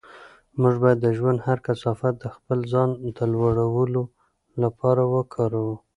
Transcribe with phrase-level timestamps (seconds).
[0.61, 4.03] موږ باید د ژوند هر کثافت د خپل ځان د لوړولو
[4.63, 5.75] لپاره وکاروو.